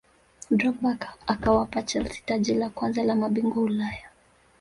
drogba 0.51 0.97
akawapa 1.27 1.83
chelsea 1.83 2.21
taji 2.25 2.53
la 2.53 2.69
kwanza 2.69 3.03
la 3.03 3.15
mabingwa 3.15 3.63
ulaya 3.63 4.09